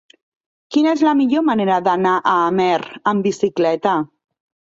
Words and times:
Quina 0.75 0.93
és 0.95 1.03
la 1.07 1.11
millor 1.19 1.43
manera 1.49 1.75
d'anar 1.87 2.15
a 2.31 2.35
Amer 2.47 2.79
amb 3.13 3.29
bicicleta? 3.31 3.95